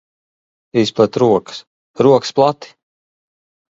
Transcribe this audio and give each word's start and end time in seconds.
Izplet 0.85 1.21
rokas. 1.25 1.63
Rokas 2.07 2.37
plati! 2.43 2.77